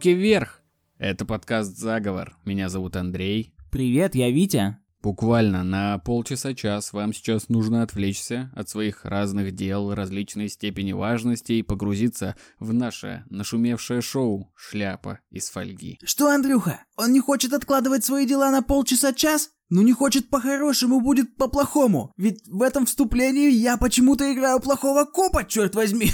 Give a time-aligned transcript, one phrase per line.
[0.00, 0.62] Руки вверх!
[0.96, 2.34] Это подкаст «Заговор».
[2.46, 3.52] Меня зовут Андрей.
[3.70, 4.78] Привет, я Витя.
[5.02, 11.62] Буквально на полчаса-час вам сейчас нужно отвлечься от своих разных дел, различной степени важности и
[11.62, 15.98] погрузиться в наше нашумевшее шоу «Шляпа из фольги».
[16.02, 19.50] Что, Андрюха, он не хочет откладывать свои дела на полчаса-час?
[19.68, 22.14] Ну не хочет по-хорошему, будет по-плохому.
[22.16, 26.10] Ведь в этом вступлении я почему-то играю плохого копа, черт возьми.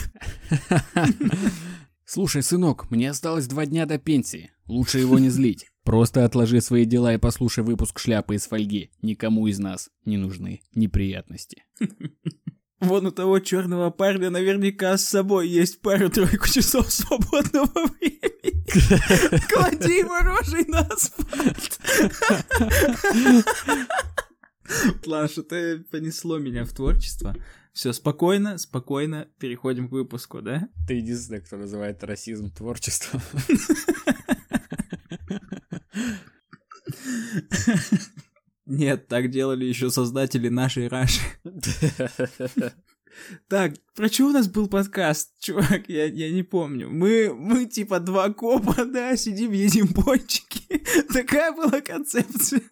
[2.08, 4.52] Слушай, сынок, мне осталось два дня до пенсии.
[4.66, 5.66] Лучше его не злить.
[5.82, 8.92] Просто отложи свои дела и послушай выпуск шляпы из фольги.
[9.02, 11.64] Никому из нас не нужны неприятности.
[12.80, 18.64] Вон у того черного парня наверняка с собой есть пару-тройку часов свободного времени.
[19.48, 21.80] Клади его рожей на асфальт.
[25.06, 27.34] Ладно, что-то понесло меня в творчество.
[27.76, 30.70] Все, спокойно, спокойно переходим к выпуску, да?
[30.88, 33.20] Ты единственный, кто называет расизм творчеством.
[38.64, 41.20] Нет, так делали еще создатели нашей Раши.
[43.48, 45.88] Так, про что у нас был подкаст, чувак?
[45.88, 46.88] Я, я не помню.
[46.90, 50.82] Мы, мы типа два копа, да, сидим, едим пончики.
[51.12, 52.62] Такая была концепция.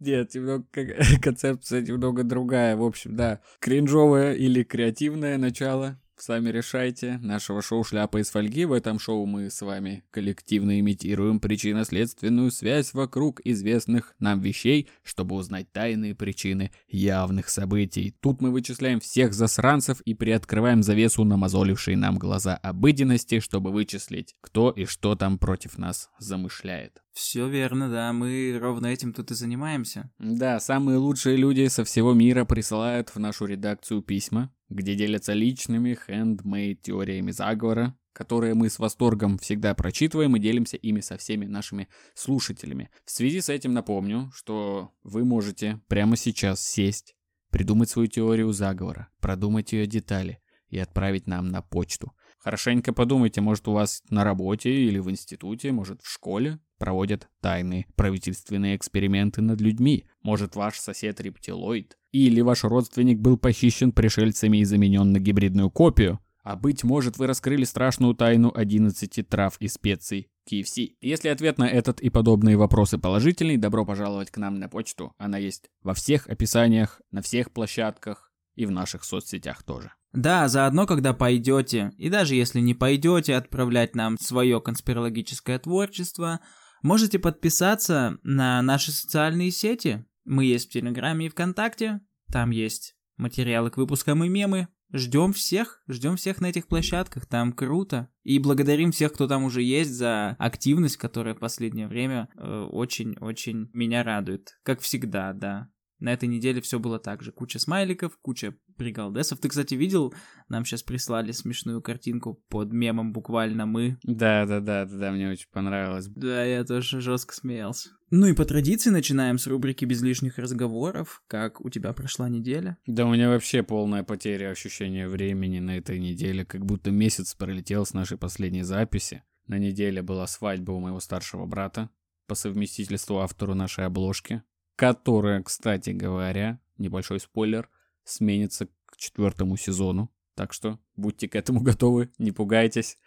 [0.00, 0.64] Нет, немного
[1.22, 2.76] концепция немного другая.
[2.76, 7.18] В общем, да, кринжовое или креативное начало Сами решайте.
[7.22, 8.64] Нашего шоу «Шляпа из фольги».
[8.64, 15.36] В этом шоу мы с вами коллективно имитируем причинно-следственную связь вокруг известных нам вещей, чтобы
[15.36, 18.16] узнать тайные причины явных событий.
[18.20, 24.70] Тут мы вычисляем всех засранцев и приоткрываем завесу намазолившей нам глаза обыденности, чтобы вычислить, кто
[24.70, 27.00] и что там против нас замышляет.
[27.12, 30.10] Все верно, да, мы ровно этим тут и занимаемся.
[30.18, 35.94] Да, самые лучшие люди со всего мира присылают в нашу редакцию письма, где делятся личными
[35.94, 41.88] хендмейд теориями заговора, которые мы с восторгом всегда прочитываем и делимся ими со всеми нашими
[42.14, 42.90] слушателями.
[43.04, 47.14] В связи с этим напомню, что вы можете прямо сейчас сесть,
[47.50, 52.12] придумать свою теорию заговора, продумать ее детали и отправить нам на почту.
[52.38, 57.86] Хорошенько подумайте, может у вас на работе или в институте, может в школе проводят тайные
[57.96, 60.06] правительственные эксперименты над людьми.
[60.22, 61.98] Может, ваш сосед рептилоид?
[62.12, 66.20] Или ваш родственник был похищен пришельцами и заменен на гибридную копию?
[66.42, 70.94] А быть может, вы раскрыли страшную тайну 11 трав и специй KFC.
[71.02, 75.12] Если ответ на этот и подобные вопросы положительный, добро пожаловать к нам на почту.
[75.18, 79.92] Она есть во всех описаниях, на всех площадках и в наших соцсетях тоже.
[80.12, 86.40] Да, заодно, когда пойдете, и даже если не пойдете отправлять нам свое конспирологическое творчество,
[86.82, 90.04] Можете подписаться на наши социальные сети.
[90.24, 92.00] Мы есть в Телеграме и ВКонтакте.
[92.32, 94.68] Там есть материалы к выпускам и мемы.
[94.92, 98.08] Ждем всех, ждем всех на этих площадках, там круто.
[98.22, 103.68] И благодарим всех, кто там уже есть, за активность, которая в последнее время очень-очень э,
[103.74, 104.58] меня радует.
[104.62, 105.70] Как всегда, да.
[105.98, 107.32] На этой неделе все было так же.
[107.32, 109.40] Куча смайликов, куча пригалдесов.
[109.40, 110.14] Ты, кстати, видел,
[110.48, 113.98] нам сейчас прислали смешную картинку под мемом буквально мы.
[114.02, 116.06] Да, да, да, да, да, мне очень понравилось.
[116.06, 117.90] Да, я тоже жестко смеялся.
[118.10, 121.22] Ну и по традиции начинаем с рубрики без лишних разговоров.
[121.26, 122.78] Как у тебя прошла неделя?
[122.86, 127.84] Да у меня вообще полная потеря ощущения времени на этой неделе, как будто месяц пролетел
[127.84, 129.22] с нашей последней записи.
[129.46, 131.90] На неделе была свадьба у моего старшего брата,
[132.26, 134.42] по совместительству автору нашей обложки,
[134.76, 137.68] которая, кстати говоря, небольшой спойлер,
[138.08, 140.10] сменится к четвертому сезону.
[140.34, 142.98] Так что будьте к этому готовы, не пугайтесь.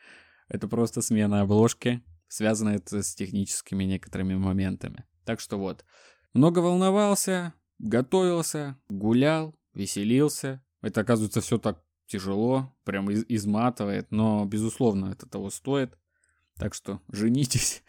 [0.47, 5.05] Это просто смена обложки, связано это с техническими некоторыми моментами.
[5.25, 5.85] Так что вот,
[6.33, 10.63] много волновался, готовился, гулял, веселился.
[10.81, 15.97] Это, оказывается, все так тяжело, прям изматывает, но, безусловно, это того стоит.
[16.61, 17.81] Так что женитесь,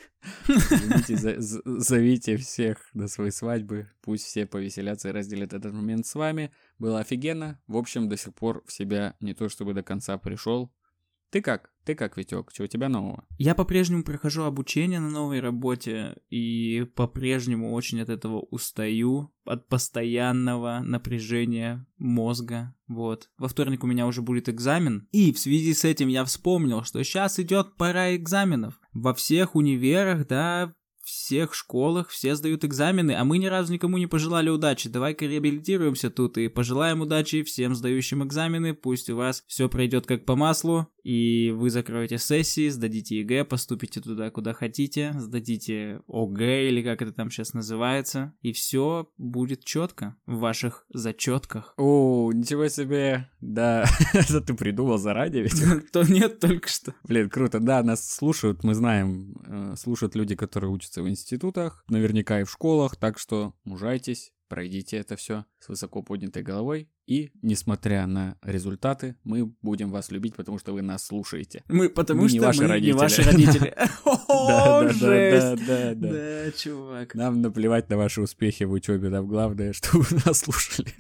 [1.67, 6.51] зовите всех на свои свадьбы, пусть все повеселятся и разделят этот момент с вами.
[6.79, 10.73] Было офигенно, в общем, до сих пор в себя не то чтобы до конца пришел,
[11.32, 11.70] ты как?
[11.87, 12.50] Ты как, Витек?
[12.52, 13.25] Что у тебя нового?
[13.38, 20.81] Я по-прежнему прохожу обучение на новой работе и по-прежнему очень от этого устаю, от постоянного
[20.84, 22.75] напряжения мозга.
[22.87, 23.31] Вот.
[23.38, 27.02] Во вторник у меня уже будет экзамен, и в связи с этим я вспомнил, что
[27.02, 28.79] сейчас идет пора экзаменов.
[28.93, 30.75] Во всех универах, да,
[31.05, 34.89] всех школах все сдают экзамены, а мы ни разу никому не пожелали удачи.
[34.89, 38.75] Давай-ка реабилитируемся тут и пожелаем удачи всем сдающим экзамены.
[38.75, 44.01] Пусть у вас все пройдет как по маслу, и вы закроете сессии, сдадите ЕГЭ, поступите
[44.01, 50.17] туда, куда хотите, сдадите ОГЭ или как это там сейчас называется, и все будет четко
[50.27, 51.75] в ваших зачетках.
[51.77, 53.29] О, ничего себе!
[53.41, 55.91] Да, это ты придумал заранее ведь?
[55.93, 56.95] То нет, только что.
[57.05, 57.59] Блин, круто.
[57.59, 62.51] Да, нас слушают, мы знаем, э, слушают люди, которые учатся в институтах, наверняка и в
[62.51, 66.91] школах, так что мужайтесь, пройдите это все с высоко поднятой головой.
[67.07, 71.65] И, несмотря на результаты, мы будем вас любить, потому что вы нас слушаете.
[71.69, 72.93] Мы, потому Мы что не ваши мы родители.
[72.93, 73.75] не ваши родители.
[74.43, 77.15] Да, да, да, да, чувак.
[77.15, 80.93] Нам наплевать на ваши успехи в учебе, нам главное, что вы нас слушали.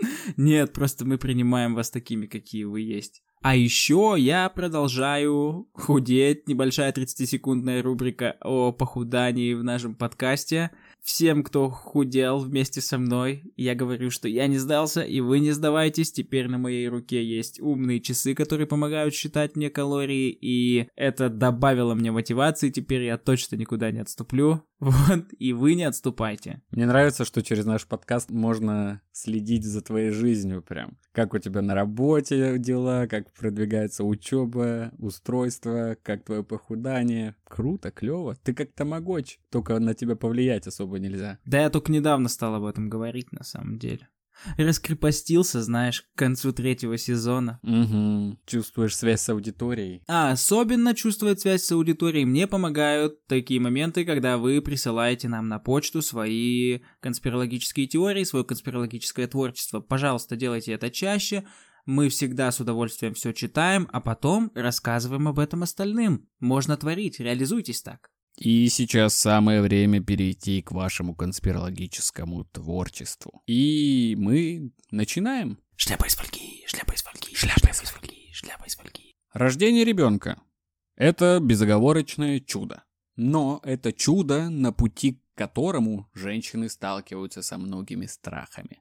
[0.36, 3.22] Нет, просто мы принимаем вас такими, какие вы есть.
[3.42, 6.46] А еще я продолжаю худеть.
[6.46, 10.70] Небольшая 30-секундная рубрика о похудании в нашем подкасте.
[11.02, 15.52] Всем, кто худел вместе со мной, я говорю, что я не сдался, и вы не
[15.52, 16.12] сдавайтесь.
[16.12, 21.94] Теперь на моей руке есть умные часы, которые помогают считать мне калории, и это добавило
[21.94, 22.68] мне мотивации.
[22.68, 24.62] Теперь я точно никуда не отступлю.
[24.80, 26.62] Вот, и вы не отступайте.
[26.70, 30.96] Мне нравится, что через наш подкаст можно следить за твоей жизнью прям.
[31.12, 37.36] Как у тебя на работе дела, как продвигается учеба, устройство, как твое похудание.
[37.44, 38.36] Круто, клево.
[38.42, 41.38] Ты как тамагоч, только на тебя повлиять особо нельзя.
[41.44, 44.08] Да я только недавно стал об этом говорить, на самом деле.
[44.56, 47.60] Раскрепостился, знаешь, к концу третьего сезона.
[47.62, 48.38] Угу.
[48.46, 50.02] Чувствуешь связь с аудиторией.
[50.08, 55.58] А особенно чувствовать связь с аудиторией мне помогают такие моменты, когда вы присылаете нам на
[55.58, 59.80] почту свои конспирологические теории, свое конспирологическое творчество.
[59.80, 61.44] Пожалуйста, делайте это чаще.
[61.86, 66.28] Мы всегда с удовольствием все читаем, а потом рассказываем об этом остальным.
[66.38, 68.10] Можно творить, реализуйтесь так.
[68.40, 73.42] И сейчас самое время перейти к вашему конспирологическому творчеству.
[73.46, 75.58] И мы начинаем.
[75.76, 79.12] Шляпа из фольги, шляпа из фольги, шляпа из фольги, шляпа из фольги.
[79.34, 80.40] Рождение ребенка–
[80.96, 82.84] это безоговорочное чудо.
[83.14, 88.80] Но это чудо, на пути к которому женщины сталкиваются со многими страхами.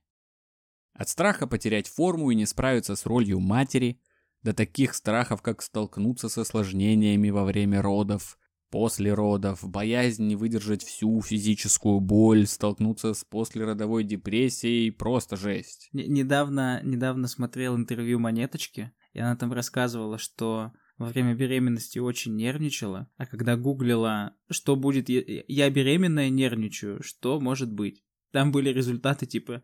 [0.93, 3.99] От страха потерять форму и не справиться с ролью матери,
[4.41, 8.38] до таких страхов, как столкнуться с осложнениями во время родов,
[8.69, 15.89] после родов, боязнь не выдержать всю физическую боль, столкнуться с послеродовой депрессией, просто жесть.
[15.93, 22.35] Н- недавно, недавно смотрел интервью Монеточки, и она там рассказывала, что во время беременности очень
[22.35, 28.03] нервничала, а когда гуглила, что будет, я беременная, нервничаю, что может быть?
[28.31, 29.63] Там были результаты типа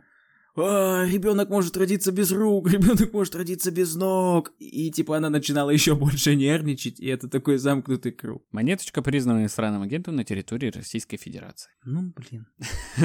[0.57, 4.53] «А, ребенок может родиться без рук, ребенок может родиться без ног.
[4.57, 8.45] И типа она начинала еще больше нервничать, и это такой замкнутый круг.
[8.51, 11.71] Монеточка признана иностранным агентом на территории Российской Федерации.
[11.83, 12.47] Ну, блин.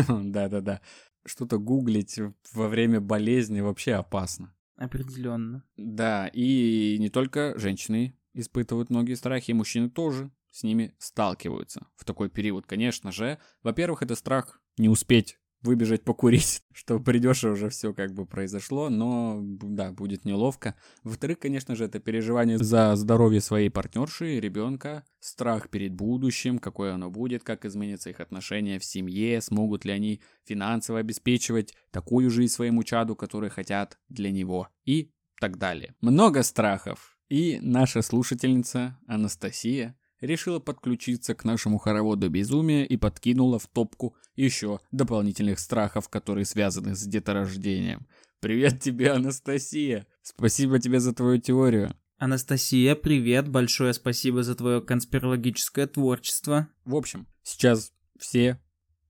[0.33, 0.81] Да-да-да.
[1.27, 2.19] Что-то гуглить
[2.55, 4.55] во время болезни вообще опасно.
[4.77, 5.65] Определенно.
[5.77, 12.05] Да, и не только женщины испытывают многие страхи, и мужчины тоже с ними сталкиваются в
[12.05, 13.39] такой период, конечно же.
[13.63, 18.89] Во-первых, это страх не успеть выбежать покурить, что придешь и уже все как бы произошло,
[18.89, 20.75] но да, будет неловко.
[21.05, 27.11] Во-вторых, конечно же, это переживание за здоровье своей партнерши, ребенка, страх перед будущим, какое оно
[27.11, 32.83] будет, как изменятся их отношения в семье, смогут ли они финансово обеспечивать такую жизнь своему
[32.83, 35.95] чаду, которую хотят для него и так далее.
[36.01, 37.17] Много страхов.
[37.29, 44.81] И наша слушательница Анастасия решила подключиться к нашему хороводу безумия и подкинула в топку еще
[44.91, 48.07] дополнительных страхов, которые связаны с деторождением.
[48.41, 50.07] Привет тебе, Анастасия!
[50.23, 51.95] Спасибо тебе за твою теорию.
[52.19, 56.69] Анастасия, привет, большое спасибо за твое конспирологическое творчество.
[56.85, 58.61] В общем, сейчас все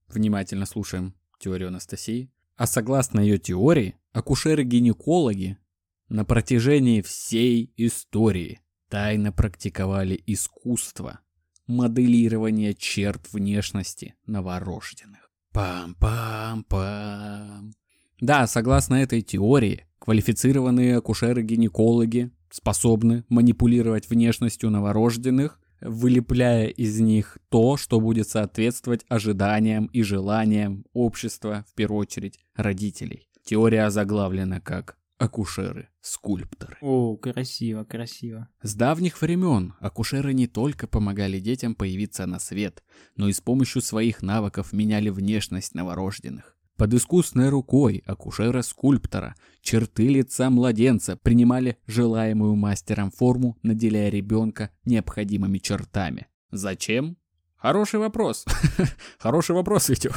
[0.06, 2.30] внимательно слушаем теорию Анастасии.
[2.56, 5.58] А согласно ее теории, акушеры-гинекологи
[6.08, 11.20] на протяжении всей истории тайно практиковали искусство
[11.66, 15.30] моделирования черт внешности новорожденных.
[15.54, 17.72] Пам-пам-пам.
[18.20, 28.00] Да, согласно этой теории, квалифицированные акушеры-гинекологи способны манипулировать внешностью новорожденных, вылепляя из них то, что
[28.00, 33.28] будет соответствовать ожиданиям и желаниям общества, в первую очередь родителей.
[33.44, 36.78] Теория озаглавлена как акушеры-скульпторы.
[36.80, 38.48] О, красиво, красиво.
[38.62, 42.82] С давних времен акушеры не только помогали детям появиться на свет,
[43.16, 46.56] но и с помощью своих навыков меняли внешность новорожденных.
[46.76, 56.28] Под искусной рукой акушера-скульптора черты лица младенца принимали желаемую мастером форму, наделяя ребенка необходимыми чертами.
[56.50, 57.18] Зачем?
[57.60, 58.46] Хороший вопрос.
[59.18, 60.14] Хороший вопрос, Витек.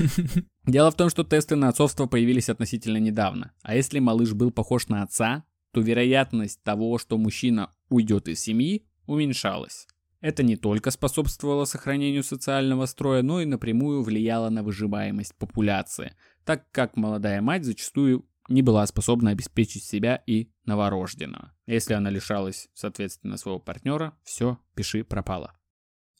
[0.66, 3.52] Дело в том, что тесты на отцовство появились относительно недавно.
[3.62, 8.86] А если малыш был похож на отца, то вероятность того, что мужчина уйдет из семьи,
[9.06, 9.88] уменьшалась.
[10.20, 16.14] Это не только способствовало сохранению социального строя, но и напрямую влияло на выживаемость популяции,
[16.44, 21.52] так как молодая мать зачастую не была способна обеспечить себя и новорожденного.
[21.66, 25.52] Если она лишалась, соответственно, своего партнера, все, пиши пропало.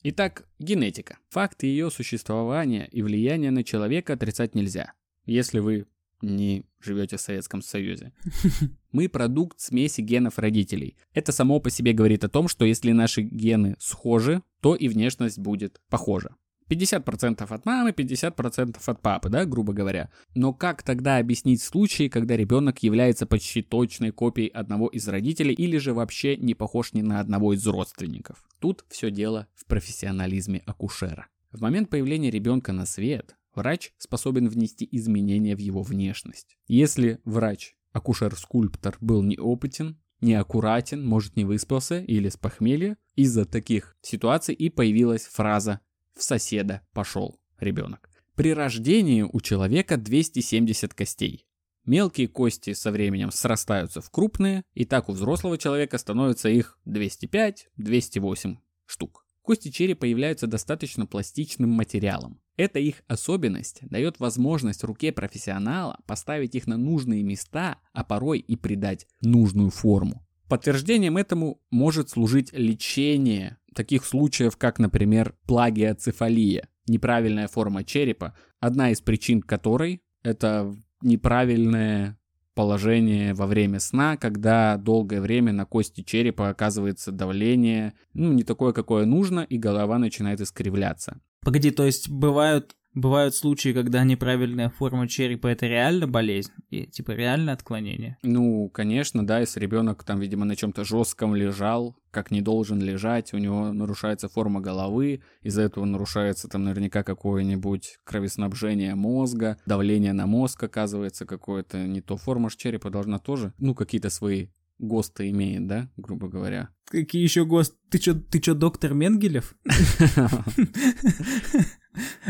[0.08, 1.18] Итак, генетика.
[1.30, 4.92] Факты ее существования и влияния на человека отрицать нельзя.
[5.24, 5.86] Если вы
[6.22, 8.12] не живете в Советском Союзе.
[8.92, 10.96] Мы продукт смеси генов родителей.
[11.12, 15.40] Это само по себе говорит о том, что если наши гены схожи, то и внешность
[15.40, 16.36] будет похожа.
[16.68, 20.10] 50% от мамы, 50% от папы, да, грубо говоря.
[20.34, 25.78] Но как тогда объяснить случаи, когда ребенок является почти точной копией одного из родителей или
[25.78, 28.44] же вообще не похож ни на одного из родственников?
[28.58, 31.28] Тут все дело в профессионализме акушера.
[31.52, 36.58] В момент появления ребенка на свет врач способен внести изменения в его внешность.
[36.66, 44.54] Если врач, акушер-скульптор, был неопытен, неаккуратен, может не выспался или с похмелья, из-за таких ситуаций
[44.54, 45.80] и появилась фраза
[46.16, 48.10] в соседа пошел ребенок.
[48.34, 51.46] При рождении у человека 270 костей.
[51.84, 58.56] Мелкие кости со временем срастаются в крупные, и так у взрослого человека становится их 205-208
[58.86, 59.24] штук.
[59.42, 62.40] Кости черепа являются достаточно пластичным материалом.
[62.56, 68.56] Эта их особенность дает возможность руке профессионала поставить их на нужные места, а порой и
[68.56, 70.26] придать нужную форму.
[70.48, 79.00] Подтверждением этому может служить лечение таких случаев, как, например, плагиоцефалия, неправильная форма черепа, одна из
[79.00, 82.18] причин которой это неправильное
[82.54, 88.72] положение во время сна, когда долгое время на кости черепа оказывается давление, ну, не такое,
[88.72, 91.20] какое нужно, и голова начинает искривляться.
[91.42, 97.10] Погоди, то есть бывают Бывают случаи, когда неправильная форма черепа это реально болезнь, и типа
[97.10, 98.16] реально отклонение.
[98.22, 103.34] Ну, конечно, да, если ребенок там, видимо, на чем-то жестком лежал, как не должен лежать,
[103.34, 110.26] у него нарушается форма головы, из-за этого нарушается там наверняка какое-нибудь кровеснабжение мозга, давление на
[110.26, 112.16] мозг оказывается какое-то не то.
[112.16, 114.46] Форма черепа должна тоже, ну, какие-то свои
[114.78, 116.70] ГОСТы имеет, да, грубо говоря.
[116.86, 117.76] Какие еще ГОСТы?
[117.90, 119.54] Ты чё, ты чё, доктор Менгелев?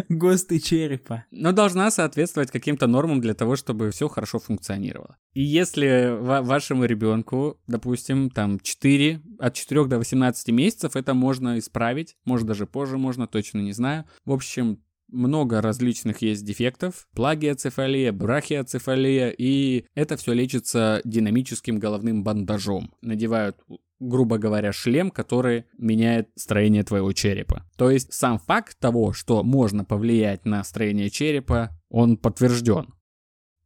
[0.08, 1.24] ГОСТы черепа.
[1.30, 5.16] Но должна соответствовать каким-то нормам для того, чтобы все хорошо функционировало.
[5.34, 12.16] И если вашему ребенку, допустим, там 4, от 4 до 18 месяцев, это можно исправить,
[12.24, 14.04] может даже позже можно, точно не знаю.
[14.24, 22.94] В общем, много различных есть дефектов, плагиоцефалия, брахиоцефалия, и это все лечится динамическим головным бандажом.
[23.02, 23.56] Надевают
[23.98, 27.64] грубо говоря, шлем, который меняет строение твоего черепа.
[27.76, 32.94] То есть сам факт того, что можно повлиять на строение черепа, он подтвержден.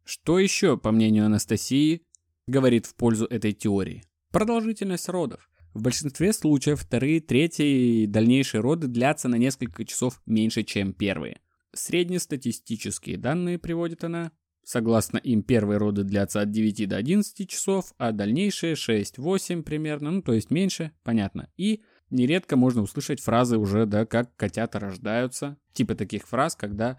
[0.04, 2.02] Что еще, по мнению Анастасии,
[2.47, 4.04] говорит в пользу этой теории?
[4.30, 5.50] Продолжительность родов.
[5.73, 7.65] В большинстве случаев вторые, третьи
[8.03, 11.41] и дальнейшие роды длятся на несколько часов меньше, чем первые.
[11.73, 14.33] Среднестатистические данные приводит она.
[14.65, 20.23] Согласно им, первые роды длятся от 9 до 11 часов, а дальнейшие 6-8 примерно, ну
[20.23, 21.49] то есть меньше, понятно.
[21.57, 25.57] И нередко можно услышать фразы уже, да, как котята рождаются.
[25.73, 26.99] Типа таких фраз, когда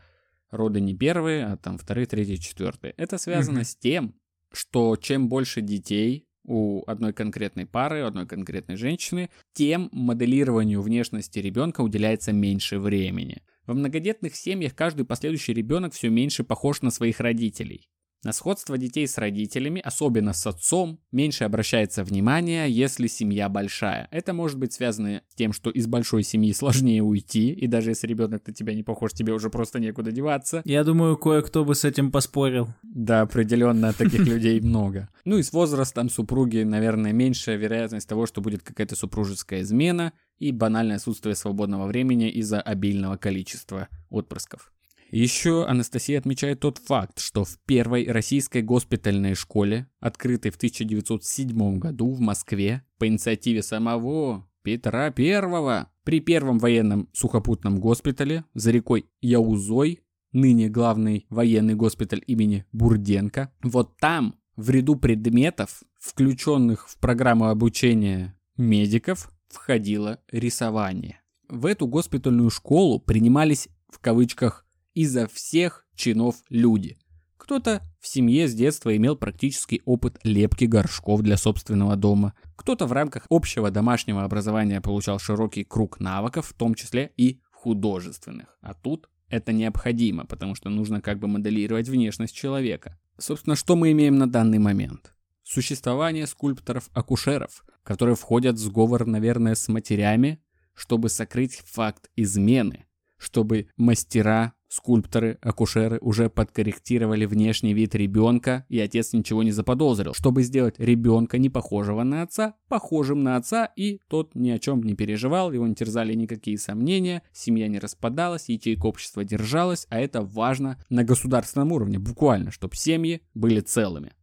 [0.50, 2.94] роды не первые, а там вторые, третьи, четвертые.
[2.98, 3.64] Это связано mm-hmm.
[3.64, 4.16] с тем,
[4.52, 11.40] что чем больше детей у одной конкретной пары, у одной конкретной женщины, тем моделированию внешности
[11.40, 13.44] ребенка уделяется меньше времени.
[13.66, 17.88] Во многодетных семьях каждый последующий ребенок все меньше похож на своих родителей.
[18.24, 24.08] На сходство детей с родителями, особенно с отцом, меньше обращается внимание, если семья большая.
[24.12, 28.06] Это может быть связано с тем, что из большой семьи сложнее уйти, и даже если
[28.06, 30.62] ребенок на тебя не похож, тебе уже просто некуда деваться.
[30.66, 32.68] Я думаю, кое-кто бы с этим поспорил.
[32.84, 35.10] Да, определенно таких людей много.
[35.26, 40.52] Ну и с возрастом супруги, наверное, меньшая вероятность того, что будет какая-то супружеская измена и
[40.52, 44.72] банальное отсутствие свободного времени из-за обильного количества отпрысков.
[45.12, 52.14] Еще Анастасия отмечает тот факт, что в первой российской госпитальной школе, открытой в 1907 году
[52.14, 60.00] в Москве по инициативе самого Петра I, при первом военном сухопутном госпитале за рекой Яузой,
[60.32, 68.40] ныне главный военный госпиталь имени Бурденко, вот там в ряду предметов, включенных в программу обучения
[68.56, 71.20] медиков, входило рисование.
[71.50, 76.98] В эту госпитальную школу принимались в кавычках изо всех чинов люди.
[77.38, 82.34] Кто-то в семье с детства имел практический опыт лепки горшков для собственного дома.
[82.56, 88.58] Кто-то в рамках общего домашнего образования получал широкий круг навыков, в том числе и художественных.
[88.62, 93.00] А тут это необходимо, потому что нужно как бы моделировать внешность человека.
[93.18, 95.14] Собственно, что мы имеем на данный момент?
[95.44, 100.42] Существование скульпторов-акушеров, которые входят в сговор, наверное, с матерями,
[100.74, 102.86] чтобы сокрыть факт измены,
[103.18, 110.44] чтобы мастера, скульпторы, акушеры уже подкорректировали внешний вид ребенка, и отец ничего не заподозрил, чтобы
[110.44, 114.96] сделать ребенка, не похожего на отца, похожим на отца, и тот ни о чем не
[114.96, 120.82] переживал, его не терзали никакие сомнения, семья не распадалась, ячейка общества держалась, а это важно
[120.90, 124.14] на государственном уровне, буквально, чтобы семьи были целыми.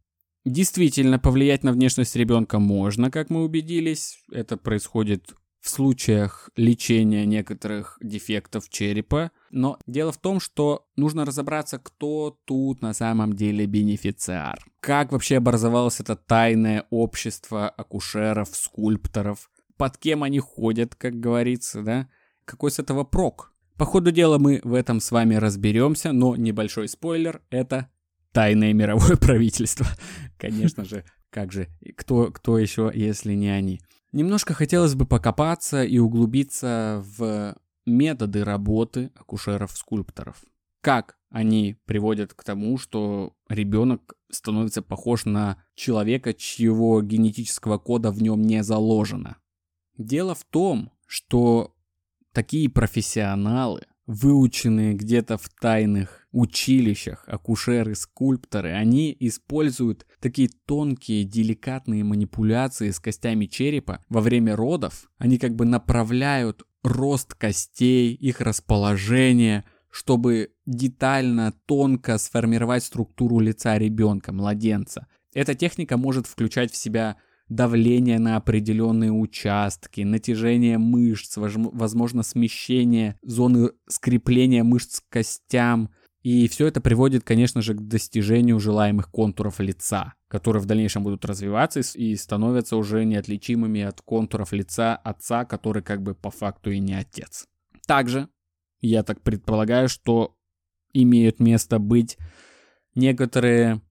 [0.45, 4.23] Действительно, повлиять на внешность ребенка можно, как мы убедились.
[4.31, 9.31] Это происходит в случаях лечения некоторых дефектов черепа.
[9.51, 14.63] Но дело в том, что нужно разобраться, кто тут на самом деле бенефициар.
[14.79, 19.49] Как вообще образовалось это тайное общество акушеров, скульпторов.
[19.77, 22.09] Под кем они ходят, как говорится, да?
[22.45, 23.53] Какой с этого прок?
[23.77, 27.89] По ходу дела мы в этом с вами разберемся, но небольшой спойлер— это
[28.33, 29.85] тайное мировое правительство.
[30.37, 33.81] Конечно же, как же, кто, кто еще, если не они?
[34.11, 40.37] Немножко хотелось бы покопаться и углубиться в методы работы акушеров-скульпторов.
[40.81, 48.21] Как они приводят к тому, что ребенок становится похож на человека, чьего генетического кода в
[48.21, 49.37] нем не заложено.
[49.97, 51.75] Дело в том, что
[52.31, 62.89] такие профессионалы, выученные где-то в тайных училищах, акушеры, скульпторы, они используют такие тонкие, деликатные манипуляции
[62.89, 65.11] с костями черепа во время родов.
[65.19, 74.31] Они как бы направляют рост костей, их расположение, чтобы детально, тонко сформировать структуру лица ребенка,
[74.33, 75.05] младенца.
[75.35, 77.17] Эта техника может включать в себя
[77.49, 85.89] давление на определенные участки, натяжение мышц, возможно смещение зоны скрепления мышц к костям.
[86.21, 91.25] И все это приводит, конечно же, к достижению желаемых контуров лица, которые в дальнейшем будут
[91.25, 96.79] развиваться и становятся уже неотличимыми от контуров лица отца, который как бы по факту и
[96.79, 97.47] не отец.
[97.87, 98.27] Также,
[98.81, 100.35] я так предполагаю, что
[100.93, 102.17] имеют место быть
[102.95, 103.81] некоторые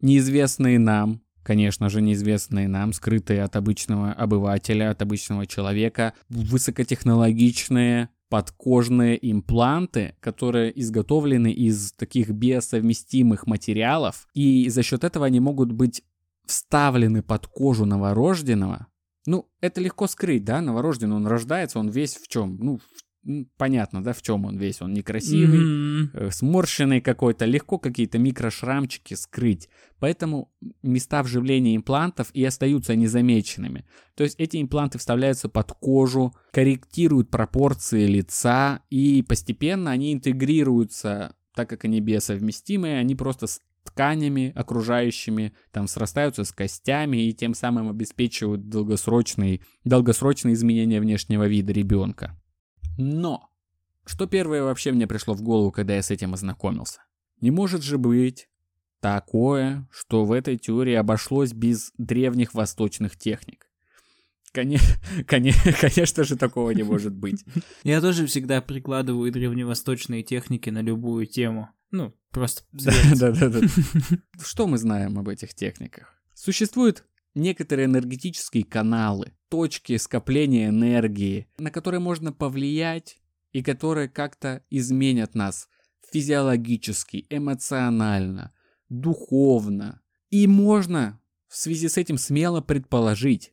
[0.00, 9.18] неизвестные нам конечно же, неизвестные нам, скрытые от обычного обывателя, от обычного человека, высокотехнологичные подкожные
[9.30, 16.02] импланты, которые изготовлены из таких биосовместимых материалов, и за счет этого они могут быть
[16.46, 18.86] вставлены под кожу новорожденного.
[19.26, 22.56] Ну, это легко скрыть, да, новорожденный, он рождается, он весь в чем?
[22.58, 23.04] Ну, в
[23.56, 24.80] понятно, да, в чем он весь.
[24.80, 26.30] Он некрасивый, mm-hmm.
[26.30, 29.68] сморщенный какой-то, легко какие-то микрошрамчики скрыть.
[29.98, 33.84] Поэтому места вживления имплантов и остаются незамеченными.
[34.14, 41.68] То есть эти импланты вставляются под кожу, корректируют пропорции лица, и постепенно они интегрируются, так
[41.68, 47.88] как они биосовместимые, они просто с тканями окружающими, там срастаются с костями и тем самым
[47.88, 52.38] обеспечивают долгосрочные, долгосрочные изменения внешнего вида ребенка.
[52.98, 53.50] Но,
[54.04, 57.00] что первое вообще мне пришло в голову, когда я с этим ознакомился?
[57.40, 58.48] Не может же быть
[59.00, 63.68] такое, что в этой теории обошлось без древних восточных техник.
[64.52, 64.86] Конечно,
[65.80, 67.44] конечно, же, такого не может быть.
[67.82, 71.70] Я тоже всегда прикладываю древневосточные техники на любую тему.
[71.90, 73.60] Ну, просто Да-да-да.
[74.42, 76.14] Что мы знаем об этих техниках?
[76.34, 83.18] Существует некоторые энергетические каналы, точки скопления энергии, на которые можно повлиять
[83.52, 85.68] и которые как-то изменят нас
[86.12, 88.52] физиологически, эмоционально,
[88.88, 90.00] духовно.
[90.30, 93.52] И можно в связи с этим смело предположить,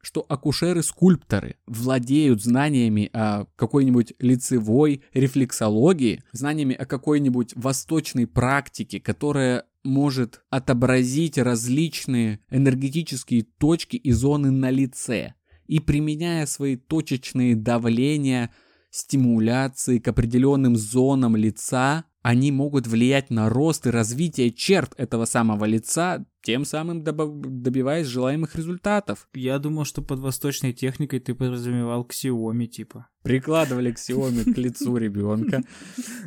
[0.00, 10.42] что акушеры-скульпторы владеют знаниями о какой-нибудь лицевой рефлексологии, знаниями о какой-нибудь восточной практике, которая может
[10.50, 15.34] отобразить различные энергетические точки и зоны на лице.
[15.66, 18.50] И применяя свои точечные давления,
[18.90, 25.64] стимуляции к определенным зонам лица, они могут влиять на рост и развитие черт этого самого
[25.64, 29.28] лица, тем самым добиваясь желаемых результатов.
[29.32, 33.08] Я думал, что под восточной техникой ты подразумевал Xiaomi, типа.
[33.22, 35.62] Прикладывали Xiaomi к лицу ребенка.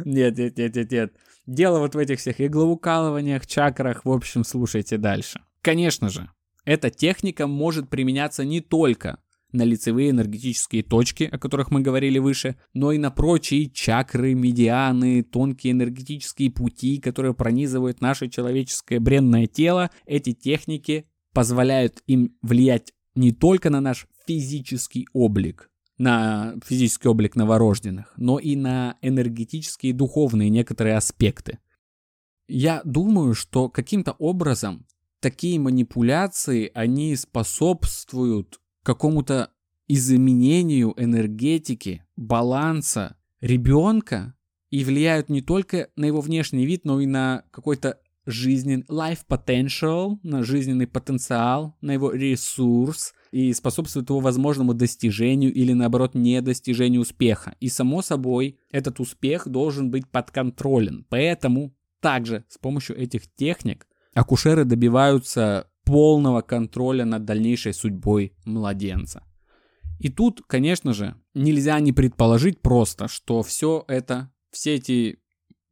[0.04, 1.14] Нет, нет, нет, нет, нет.
[1.46, 5.42] Дело вот в этих всех иглоукалываниях, чакрах, в общем, слушайте дальше.
[5.62, 6.30] Конечно же,
[6.66, 9.20] эта техника может применяться не только
[9.58, 15.24] на лицевые энергетические точки, о которых мы говорили выше, но и на прочие чакры, медианы,
[15.24, 19.90] тонкие энергетические пути, которые пронизывают наше человеческое бренное тело.
[20.06, 28.14] Эти техники позволяют им влиять не только на наш физический облик, на физический облик новорожденных,
[28.18, 31.60] но и на энергетические и духовные некоторые аспекты.
[32.48, 34.86] Я думаю, что каким-то образом
[35.20, 39.52] такие манипуляции, они способствуют какому-то
[39.90, 44.34] изменению энергетики, баланса ребенка
[44.70, 50.20] и влияют не только на его внешний вид, но и на какой-то жизненный life potential,
[50.24, 57.58] на жизненный потенциал, на его ресурс и способствует его возможному достижению или наоборот недостижению успеха.
[57.60, 61.06] И само собой этот успех должен быть подконтролен.
[61.10, 69.24] Поэтому также с помощью этих техник акушеры добиваются полного контроля над дальнейшей судьбой младенца.
[70.00, 75.20] И тут, конечно же, нельзя не предположить просто, что все это, все эти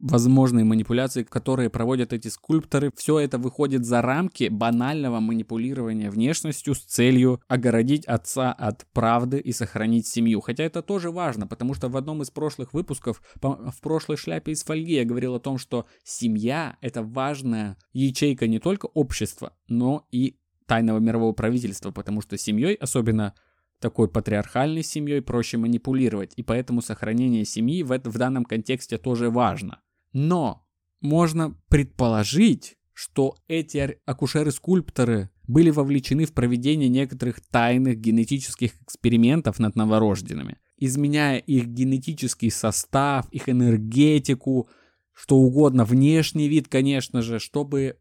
[0.09, 6.79] возможные манипуляции, которые проводят эти скульпторы, все это выходит за рамки банального манипулирования внешностью с
[6.79, 10.41] целью огородить отца от правды и сохранить семью.
[10.41, 14.63] Хотя это тоже важно, потому что в одном из прошлых выпусков, в прошлой шляпе из
[14.63, 20.37] фольги я говорил о том, что семья— это важная ячейка не только общества, но и
[20.67, 23.33] тайного мирового правительства, потому что семьей, особенно
[23.79, 29.81] такой патриархальной семьей, проще манипулировать, и поэтому сохранение семьи в, в данном контексте тоже важно.
[30.15, 30.65] Но
[31.01, 40.57] можно предположить, что эти акушеры-скульпторы были вовлечены в проведение некоторых тайных генетических экспериментов над новорожденными,
[40.77, 44.69] изменяя их генетический состав, их энергетику,
[45.11, 47.97] что угодно, внешний вид, конечно же, чтобы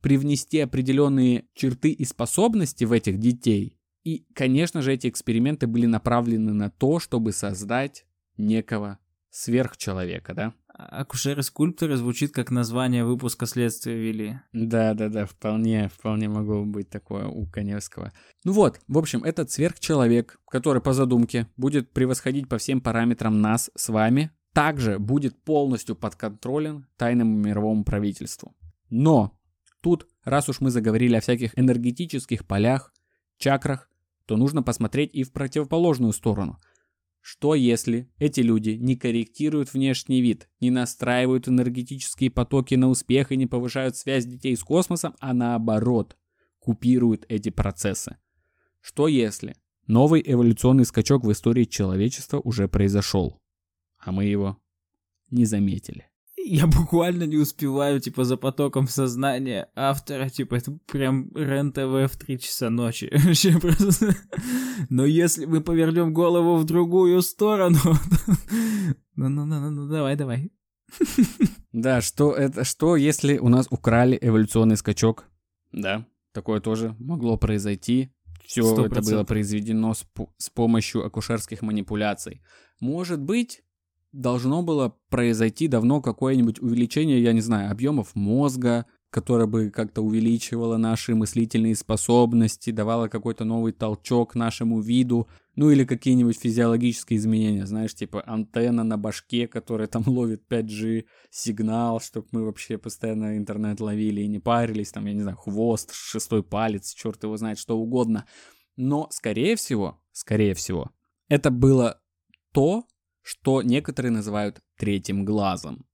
[0.00, 3.78] привнести определенные черты и способности в этих детей.
[4.04, 8.06] И, конечно же, эти эксперименты были направлены на то, чтобы создать
[8.38, 10.54] некого сверхчеловека, да?
[10.78, 14.38] Акушеры-скульпторы звучит как название выпуска «Следствие вели».
[14.52, 18.12] Да-да-да, вполне, вполне могло быть такое у Коневского.
[18.44, 23.72] Ну вот, в общем, этот сверхчеловек, который по задумке будет превосходить по всем параметрам нас
[23.74, 28.56] с вами, также будет полностью подконтролен тайному мировому правительству.
[28.88, 29.36] Но
[29.82, 32.94] тут, раз уж мы заговорили о всяких энергетических полях,
[33.36, 33.90] чакрах,
[34.26, 36.60] то нужно посмотреть и в противоположную сторону–
[37.30, 43.36] что если эти люди не корректируют внешний вид, не настраивают энергетические потоки на успех и
[43.36, 46.16] не повышают связь детей с космосом, а наоборот,
[46.58, 48.16] купируют эти процессы?
[48.80, 53.38] Что если новый эволюционный скачок в истории человечества уже произошел,
[53.98, 54.56] а мы его
[55.30, 56.08] не заметили?
[56.48, 62.38] Я буквально не успеваю, типа, за потоком сознания автора, типа, это прям РЕН-ТВ в 3
[62.38, 63.10] часа ночи.
[63.24, 64.14] Вообще просто...
[64.88, 67.78] Но если мы повернем голову в другую сторону...
[69.16, 70.50] Ну-ну-ну, давай, давай.
[71.72, 75.26] Да, что это, что если у нас украли эволюционный скачок?
[75.72, 78.10] Да, такое тоже могло произойти.
[78.46, 78.86] Все 100%.
[78.86, 80.06] это было произведено с,
[80.38, 82.40] с помощью акушерских манипуляций.
[82.80, 83.62] Может быть,
[84.12, 90.76] должно было произойти давно какое-нибудь увеличение, я не знаю, объемов мозга, которое бы как-то увеличивало
[90.76, 97.94] наши мыслительные способности, давало какой-то новый толчок нашему виду, ну или какие-нибудь физиологические изменения, знаешь,
[97.94, 104.20] типа антенна на башке, которая там ловит 5G сигнал, чтобы мы вообще постоянно интернет ловили
[104.20, 108.26] и не парились, там, я не знаю, хвост, шестой палец, черт его знает, что угодно.
[108.76, 110.90] Но, скорее всего, скорее всего,
[111.28, 112.00] это было
[112.52, 112.84] то,
[113.28, 115.84] что некоторые называют третьим глазом.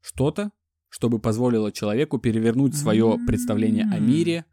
[0.00, 0.50] Что-то,
[0.88, 4.44] чтобы позволило человеку перевернуть свое представление о мире.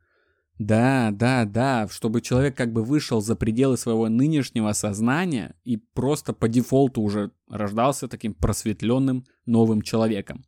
[0.59, 6.31] Да, да, да, чтобы человек как бы вышел за пределы своего нынешнего сознания и просто
[6.31, 10.45] по дефолту уже рождался таким просветленным новым человеком.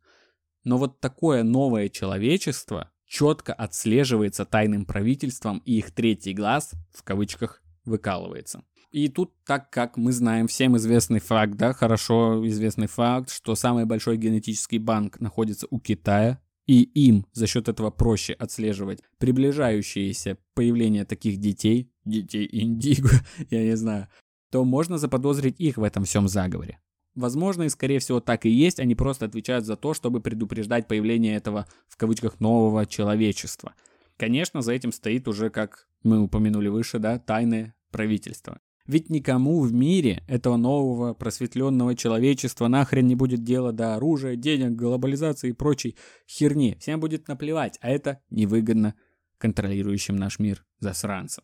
[0.64, 7.64] Но вот такое новое человечество четко отслеживается тайным правительством, и их третий глаз, в кавычках,
[7.84, 8.64] выкалывается.
[8.92, 13.86] И тут, так как мы знаем всем известный факт, да, хорошо известный факт, что самый
[13.86, 21.06] большой генетический банк находится у Китая, и им за счет этого проще отслеживать приближающееся появление
[21.06, 23.10] таких детей, детей индиго,
[23.50, 24.08] я не знаю,
[24.52, 26.80] то можно заподозрить их в этом всем заговоре.
[27.16, 31.36] Возможно, и скорее всего так и есть, они просто отвечают за то, чтобы предупреждать появление
[31.36, 33.74] этого, в кавычках, нового человечества.
[34.18, 38.60] Конечно, за этим стоит уже, как мы упомянули выше, да, тайное правительство.
[38.90, 44.72] Ведь никому в мире этого нового просветленного человечества нахрен не будет дела до оружия, денег,
[44.72, 45.96] глобализации и прочей
[46.28, 46.76] херни.
[46.80, 48.96] Всем будет наплевать, а это невыгодно
[49.38, 51.44] контролирующим наш мир засранцам.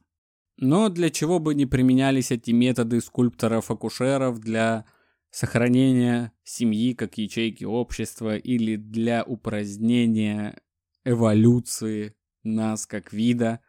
[0.58, 4.86] Но для чего бы не применялись эти методы скульпторов-акушеров для
[5.30, 10.60] сохранения семьи как ячейки общества или для упразднения
[11.04, 13.60] эволюции нас как вида,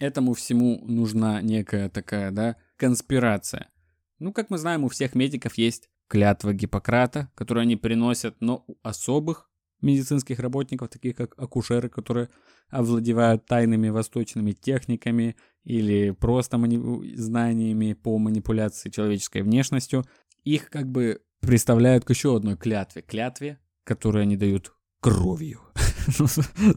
[0.00, 3.68] этому всему нужна некая такая, да, конспирация.
[4.18, 8.76] Ну, как мы знаем, у всех медиков есть клятва Гиппократа, которую они приносят, но у
[8.82, 9.50] особых
[9.82, 12.30] медицинских работников, таких как акушеры, которые
[12.70, 20.04] овладевают тайными восточными техниками или просто мани- знаниями по манипуляции человеческой внешностью,
[20.44, 23.02] их как бы представляют к еще одной клятве.
[23.02, 25.60] Клятве, которую они дают кровью.
[26.18, 26.26] Ну,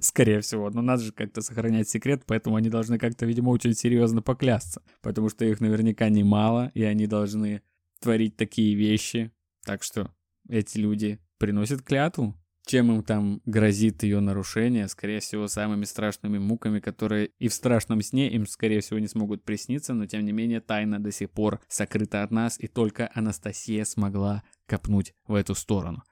[0.02, 0.70] скорее всего.
[0.70, 4.82] Но надо же как-то сохранять секрет, поэтому они должны как-то, видимо, очень серьезно поклясться.
[5.02, 7.62] Потому что их наверняка немало, и они должны
[8.00, 9.32] творить такие вещи.
[9.66, 10.12] Так что
[10.50, 12.36] эти люди приносят клятву.
[12.66, 14.88] Чем им там грозит ее нарушение?
[14.88, 19.44] Скорее всего, самыми страшными муками, которые и в страшном сне им, скорее всего, не смогут
[19.44, 23.84] присниться, но тем не менее тайна до сих пор сокрыта от нас, и только Анастасия
[23.84, 26.04] смогла копнуть в эту сторону.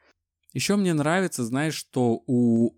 [0.52, 2.72] Еще мне нравится, знаешь, что у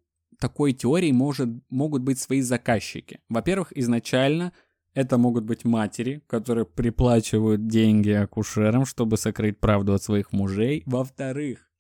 [0.44, 3.22] такой теории может, могут быть свои заказчики.
[3.30, 4.52] Во-первых, изначально
[4.94, 10.84] это могут быть матери, которые приплачивают деньги акушерам, чтобы сокрыть правду от своих мужей.
[10.86, 11.72] Во-вторых,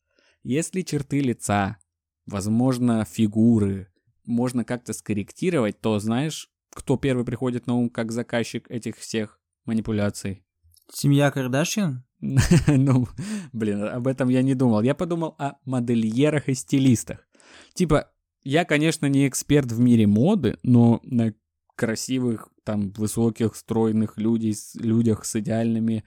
[0.43, 1.78] если черты лица,
[2.26, 3.89] возможно, фигуры,
[4.26, 10.45] можно как-то скорректировать, то знаешь, кто первый приходит на ум как заказчик этих всех манипуляций?
[10.89, 12.06] Семья Кардашьян?
[12.67, 13.10] ну,
[13.52, 14.84] блин, об этом я не думал.
[14.84, 17.28] Я подумал о модельерах и стилистах.
[17.73, 18.12] Типа,
[18.43, 21.34] я, конечно, не эксперт в мире моды, но на
[21.75, 26.03] красивых, там, высоких, стройных людей, людях с идеальными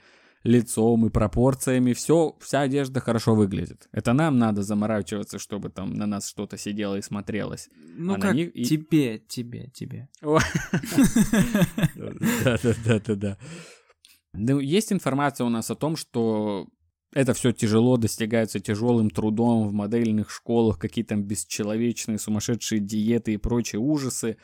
[0.46, 3.88] лицом и пропорциями, все, вся одежда хорошо выглядит.
[3.92, 7.68] Это нам надо заморачиваться, чтобы там на нас что-то сидело и смотрелось.
[7.96, 8.52] Ну а как них...
[8.52, 10.08] тебе, тебе, тебе.
[12.44, 13.38] Да-да-да-да-да.
[14.38, 16.68] Ну, есть информация у нас о том, что
[17.16, 23.38] это все тяжело достигается тяжелым трудом в модельных школах, какие там бесчеловечные сумасшедшие диеты и
[23.38, 24.36] прочие ужасы.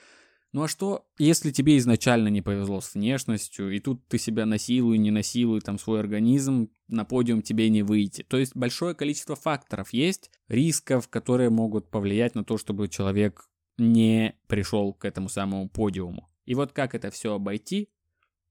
[0.52, 4.96] Ну а что, если тебе изначально не повезло с внешностью, и тут ты себя насилуй,
[4.96, 8.22] не насилуй, там свой организм, на подиум тебе не выйти.
[8.22, 14.34] То есть большое количество факторов есть, рисков, которые могут повлиять на то, чтобы человек не
[14.46, 16.30] пришел к этому самому подиуму.
[16.46, 17.90] И вот как это все обойти?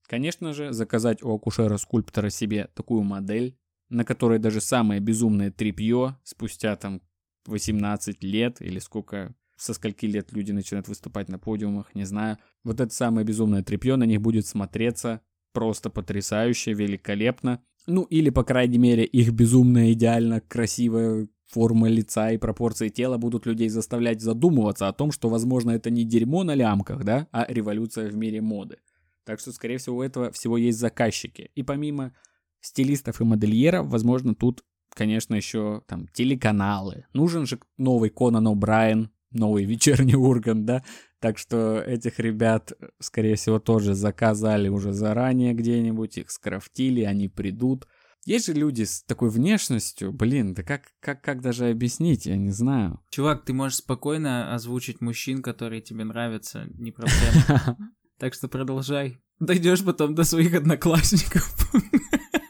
[0.04, 3.58] Конечно же, заказать у акушера-скульптора себе такую модель,
[3.92, 7.02] на которой даже самое безумное трипье спустя там
[7.46, 12.38] 18 лет или сколько, со скольки лет люди начинают выступать на подиумах, не знаю.
[12.64, 15.22] Вот это самое безумное трипье на них будет смотреться
[15.54, 17.62] просто потрясающе, великолепно.
[17.88, 23.46] Ну или, по крайней мере, их безумно идеально красивая форма лица и пропорции тела будут
[23.46, 28.10] людей заставлять задумываться о том, что, возможно, это не дерьмо на лямках, да, а революция
[28.10, 28.78] в мире моды.
[29.26, 31.52] Так что, скорее всего, у этого всего есть заказчики.
[31.56, 32.14] И помимо
[32.62, 37.06] стилистов и модельеров, возможно, тут, конечно, еще там телеканалы.
[37.14, 40.84] Нужен же новый Конан О'Брайен, новый вечерний Ургант, да?
[41.20, 47.88] Так что этих ребят, скорее всего, тоже заказали уже заранее где-нибудь, их скрафтили, они придут.
[48.26, 52.52] Есть же люди с такой внешностью, блин, да как, как, как даже объяснить, я не
[52.52, 53.00] знаю.
[53.10, 57.78] Чувак, ты можешь спокойно озвучить мужчин, которые тебе нравятся, не проблема.
[58.20, 59.18] Так что продолжай.
[59.40, 61.52] Дойдешь потом до своих одноклассников.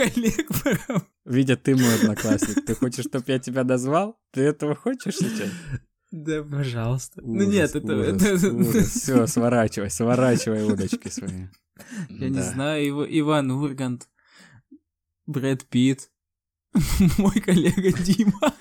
[0.00, 1.02] Коллег прям.
[1.26, 2.64] Витя, ты мой одноклассник.
[2.64, 4.18] Ты хочешь, чтобы я тебя дозвал?
[4.32, 5.50] Ты этого хочешь сейчас?
[6.10, 7.20] Да, пожалуйста.
[7.22, 7.94] ну нет, это...
[7.94, 8.54] Ужас, это...
[8.54, 8.88] Ужас.
[8.88, 11.46] Все, сворачивай, сворачивай удочки свои.
[12.08, 12.28] Я да.
[12.28, 13.08] не знаю, Ив...
[13.10, 14.08] Иван Ургант,
[15.26, 16.10] Брэд Питт,
[17.18, 18.54] мой коллега Дима.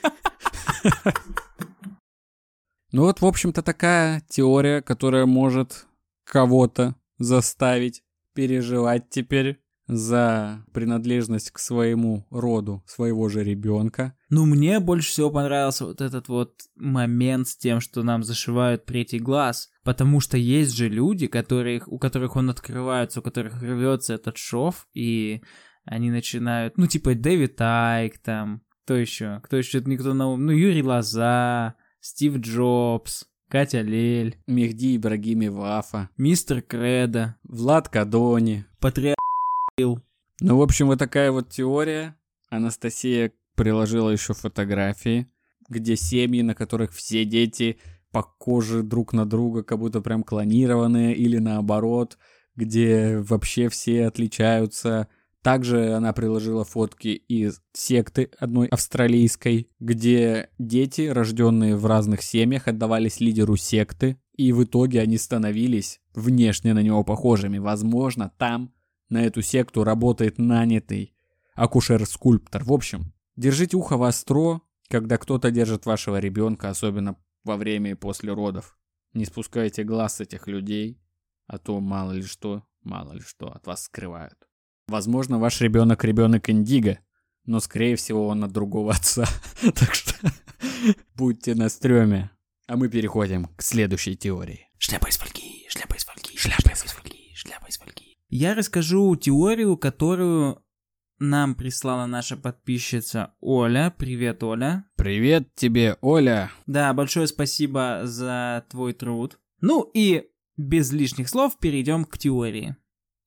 [2.92, 5.88] Ну вот, в общем-то, такая теория, которая может
[6.24, 14.14] кого-то заставить переживать теперь за принадлежность к своему роду своего же ребенка.
[14.30, 19.20] Ну, мне больше всего понравился вот этот вот момент с тем, что нам зашивают третий
[19.20, 24.38] глаз, потому что есть же люди, которых, у которых он открывается, у которых рвется этот
[24.38, 25.42] шов, и
[25.86, 30.52] они начинают, ну, типа Дэвид Айк там, кто еще, кто еще, никто на ум, ну,
[30.52, 39.19] Юрий Лоза, Стив Джобс, Катя Лель, Мехди Ибрагими Вафа, Мистер Кредо, Влад Кадони, Патриарх
[40.42, 42.16] ну, в общем, вот такая вот теория.
[42.50, 45.28] Анастасия приложила еще фотографии,
[45.68, 47.78] где семьи, на которых все дети
[48.12, 52.18] похожи друг на друга, как будто прям клонированные, или наоборот,
[52.56, 55.08] где вообще все отличаются.
[55.42, 63.20] Также она приложила фотки из секты одной австралийской, где дети, рожденные в разных семьях, отдавались
[63.20, 67.58] лидеру секты, и в итоге они становились внешне на него похожими.
[67.58, 68.74] Возможно, там
[69.10, 71.16] на эту секту работает нанятый
[71.56, 72.64] акушер-скульптор.
[72.64, 78.34] В общем, держите ухо востро, когда кто-то держит вашего ребенка, особенно во время и после
[78.34, 78.78] родов.
[79.14, 81.02] Не спускайте глаз с этих людей,
[81.48, 84.38] а то мало ли что, мало ли что от вас скрывают.
[84.88, 87.00] Возможно, ваш ребенок ребенок Индиго,
[87.46, 89.26] но скорее всего он от другого отца.
[89.76, 90.16] Так что
[91.16, 92.32] будьте на стреме.
[92.68, 94.70] А мы переходим к следующей теории.
[94.78, 98.19] Шляпа из фольги, шляпа из фольги, шляпа из фольги, шляпа из фольги.
[98.32, 100.64] Я расскажу теорию, которую
[101.18, 103.92] нам прислала наша подписчица Оля.
[103.98, 104.86] Привет, Оля.
[104.98, 106.52] Привет тебе, Оля.
[106.68, 109.40] Да, большое спасибо за твой труд.
[109.62, 112.76] Ну и без лишних слов перейдем к теории.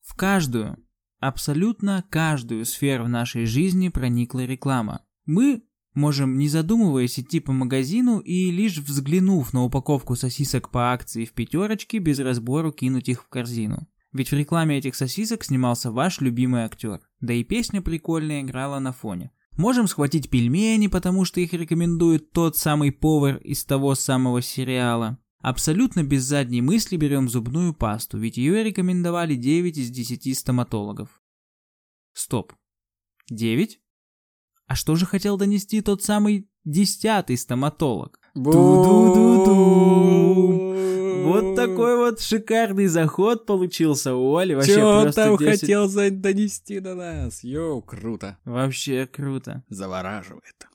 [0.02, 0.78] В каждую,
[1.18, 5.04] абсолютно каждую сферу нашей жизни проникла реклама.
[5.26, 11.24] Мы можем, не задумываясь, идти по магазину и лишь взглянув на упаковку сосисок по акции
[11.24, 13.88] в пятерочке, без разбору кинуть их в корзину.
[14.12, 17.00] Ведь в рекламе этих сосисок снимался ваш любимый актер.
[17.20, 19.32] Да и песня прикольная играла на фоне.
[19.56, 25.18] Можем схватить пельмени, потому что их рекомендует тот самый повар из того самого сериала.
[25.40, 31.20] Абсолютно без задней мысли берем зубную пасту, ведь ее рекомендовали 9 из 10 стоматологов.
[32.12, 32.52] Стоп.
[33.28, 33.80] 9?
[34.66, 38.20] А что же хотел донести тот самый десятый стоматолог?
[38.34, 39.72] Ду-ду-ду-ду.
[41.22, 44.54] Вот такой вот шикарный заход получился у Оли.
[44.54, 45.60] Вообще Чё он там 10...
[45.60, 47.44] хотел донести до нас?
[47.44, 48.38] Йоу, круто.
[48.44, 49.64] Вообще круто.
[49.68, 50.68] Завораживает.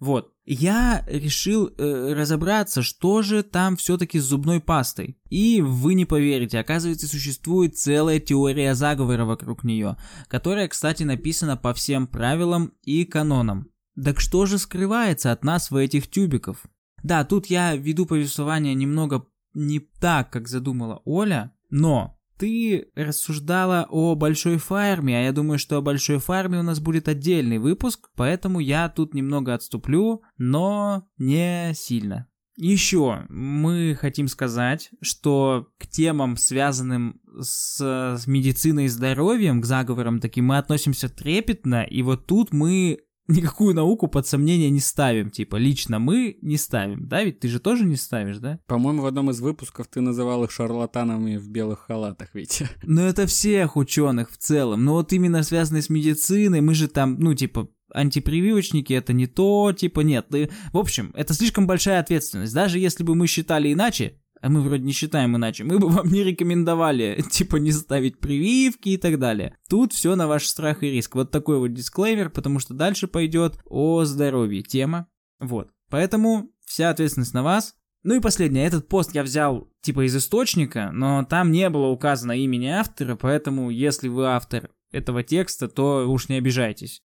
[0.00, 0.32] Вот.
[0.46, 5.18] Я решил э, разобраться, что же там все-таки с зубной пастой.
[5.28, 11.74] И вы не поверите, оказывается, существует целая теория заговора вокруг нее, которая, кстати, написана по
[11.74, 13.70] всем правилам и канонам.
[14.02, 16.64] Так что же скрывается от нас в этих тюбиков?
[17.02, 24.14] Да, тут я веду повествование немного не так, как задумала Оля, но ты рассуждала о
[24.14, 28.60] большой фарме, а я думаю, что о большой фарме у нас будет отдельный выпуск, поэтому
[28.60, 32.28] я тут немного отступлю, но не сильно.
[32.56, 40.46] Еще мы хотим сказать, что к темам, связанным с, медициной и здоровьем, к заговорам таким,
[40.46, 43.00] мы относимся трепетно, и вот тут мы
[43.30, 45.30] никакую науку под сомнение не ставим.
[45.30, 47.22] Типа, лично мы не ставим, да?
[47.22, 48.58] Ведь ты же тоже не ставишь, да?
[48.66, 52.62] По-моему, в одном из выпусков ты называл их шарлатанами в белых халатах, ведь.
[52.82, 54.84] Ну, это всех ученых в целом.
[54.84, 59.72] Но вот именно связанные с медициной, мы же там, ну, типа, антипрививочники это не то,
[59.72, 60.26] типа нет.
[60.72, 62.54] В общем, это слишком большая ответственность.
[62.54, 66.08] Даже если бы мы считали иначе, а мы вроде не считаем иначе, мы бы вам
[66.08, 69.56] не рекомендовали, типа, не ставить прививки и так далее.
[69.68, 71.14] Тут все на ваш страх и риск.
[71.14, 75.08] Вот такой вот дисклеймер, потому что дальше пойдет о здоровье тема.
[75.38, 75.70] Вот.
[75.90, 77.74] Поэтому вся ответственность на вас.
[78.02, 82.32] Ну и последнее, этот пост я взял типа из источника, но там не было указано
[82.32, 87.02] имени автора, поэтому если вы автор этого текста, то уж не обижайтесь.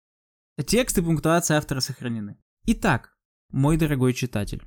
[0.65, 2.37] Текст и пунктуация автора сохранены.
[2.65, 3.17] Итак,
[3.51, 4.63] мой дорогой читатель,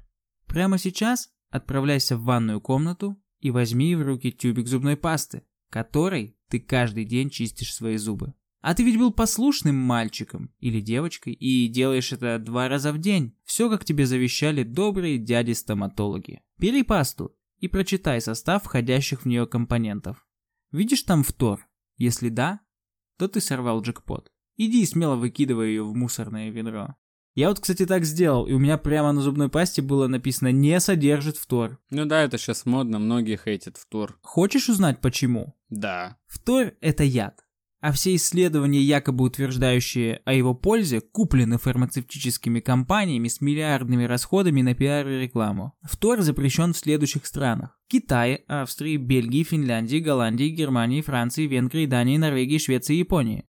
[0.46, 6.60] прямо сейчас Отправляйся в ванную комнату и возьми в руки тюбик зубной пасты, которой ты
[6.60, 8.34] каждый день чистишь свои зубы.
[8.60, 13.36] А ты ведь был послушным мальчиком или девочкой и делаешь это два раза в день.
[13.44, 16.42] Все, как тебе завещали добрые дяди-стоматологи.
[16.58, 20.26] Бери пасту и прочитай состав входящих в нее компонентов.
[20.72, 21.66] Видишь там фтор?
[21.96, 22.60] Если да,
[23.16, 24.32] то ты сорвал джекпот.
[24.56, 26.96] Иди смело выкидывай ее в мусорное ведро.
[27.38, 30.80] Я вот, кстати, так сделал, и у меня прямо на зубной пасте было написано «не
[30.80, 31.78] содержит фтор».
[31.88, 34.18] Ну да, это сейчас модно, многие хейтят фтор.
[34.22, 35.54] Хочешь узнать почему?
[35.70, 36.16] Да.
[36.26, 37.44] Фтор– это яд.
[37.80, 44.74] А все исследования, якобы утверждающие о его пользе, куплены фармацевтическими компаниями с миллиардными расходами на
[44.74, 45.74] пиар и рекламу.
[45.82, 47.78] Фтор запрещен в следующих странах.
[47.86, 53.46] Китае, Австрии, Бельгии, Финляндии, Голландии, Германии, Франции, Венгрии, Дании, Норвегии, Швеции и Японии.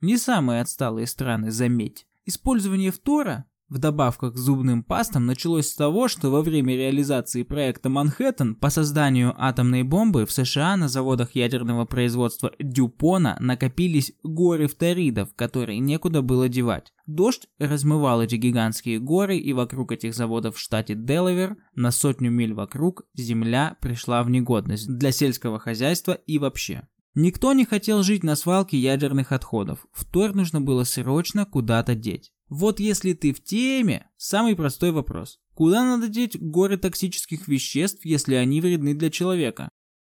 [0.00, 2.06] Не самые отсталые страны, заметь.
[2.26, 7.88] Использование фтора в добавках к зубным пастам началось с того, что во время реализации проекта
[7.88, 15.34] «Манхэттен» по созданию атомной бомбы в США на заводах ядерного производства Дюпона накопились горы фторидов,
[15.34, 16.92] которые некуда было девать.
[17.06, 22.54] Дождь размывал эти гигантские горы, и вокруг этих заводов в штате Делавер на сотню миль
[22.54, 26.88] вокруг земля пришла в негодность для сельского хозяйства и вообще.
[27.16, 29.86] Никто не хотел жить на свалке ядерных отходов.
[29.94, 32.30] Втор нужно было срочно куда-то деть.
[32.50, 35.38] Вот если ты в теме, самый простой вопрос.
[35.54, 39.70] Куда надо деть горы токсических веществ, если они вредны для человека?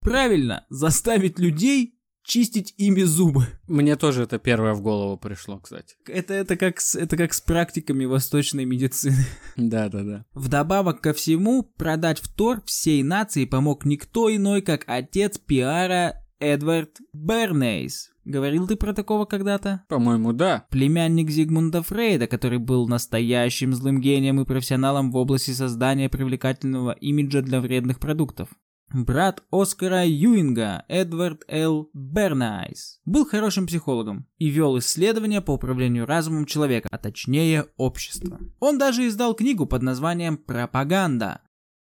[0.00, 3.46] Правильно, заставить людей чистить ими зубы.
[3.68, 5.96] Мне тоже это первое в голову пришло, кстати.
[6.06, 9.26] Это, это, как, с, это как с практиками восточной медицины.
[9.56, 10.24] Да, да, да.
[10.32, 18.10] Вдобавок ко всему, продать втор всей нации помог никто иной, как отец пиара Эдвард Бернейс.
[18.24, 19.84] Говорил ты про такого когда-то?
[19.88, 20.66] По-моему, да.
[20.70, 27.40] Племянник Зигмунда Фрейда, который был настоящим злым гением и профессионалом в области создания привлекательного имиджа
[27.40, 28.50] для вредных продуктов.
[28.92, 31.88] брат Оскара Юинга, Эдвард Л.
[31.94, 38.40] Бернайс, был хорошим психологом и вел исследования по управлению разумом человека, а точнее общества.
[38.60, 41.40] Он даже издал книгу под названием «Пропаганда»,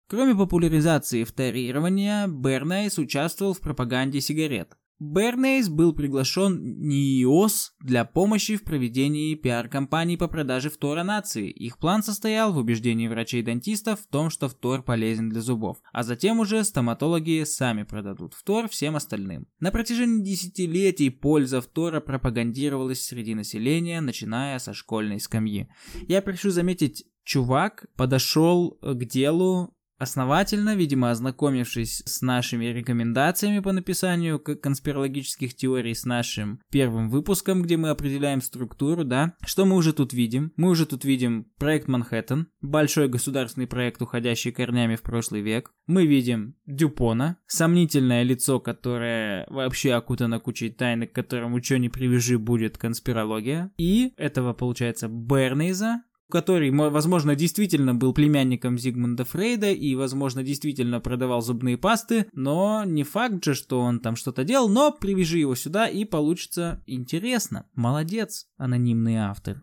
[0.08, 4.78] Кроме популяризации вторирования, Бернайс участвовал в пропаганде сигарет.
[5.00, 11.50] Бернейс был приглашен НИОС для помощи в проведении пиар-компаний по продаже фтора нации.
[11.50, 16.40] Их план состоял в убеждении врачей-дантистов в том, что фтор полезен для зубов, а затем
[16.40, 19.48] уже стоматологи сами продадут фтор всем остальным.
[19.60, 25.68] На протяжении десятилетий польза фтора пропагандировалась среди населения, начиная со школьной скамьи.
[26.08, 34.38] Я прошу заметить, чувак подошел к делу Основательно, видимо, ознакомившись с нашими рекомендациями по написанию
[34.38, 40.12] конспирологических теорий с нашим первым выпуском, где мы определяем структуру, да, что мы уже тут
[40.12, 40.52] видим?
[40.58, 45.72] Мы уже тут видим проект Манхэттен, большой государственный проект, уходящий корнями в прошлый век.
[45.88, 52.38] Мы видим Дюпона, сомнительное лицо, которое вообще окутано кучей тайны, к которому что ни привяжи
[52.38, 53.72] будет конспирология.
[53.78, 56.02] И этого, получается, Бернейза,
[56.34, 63.04] который, возможно, действительно был племянником Зигмунда Фрейда и, возможно, действительно продавал зубные пасты, но не
[63.04, 67.68] факт же, что он там что-то делал, но привяжи его сюда и получится интересно.
[67.76, 69.62] Молодец, анонимный автор.